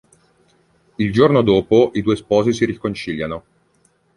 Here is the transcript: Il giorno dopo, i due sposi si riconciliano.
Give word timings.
Il 0.97 1.11
giorno 1.11 1.43
dopo, 1.43 1.91
i 1.93 2.01
due 2.01 2.15
sposi 2.15 2.53
si 2.53 2.65
riconciliano. 2.65 3.43